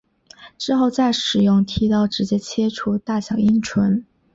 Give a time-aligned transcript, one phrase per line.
[0.57, 4.03] 之后再使用剃刀直接切除大小阴唇。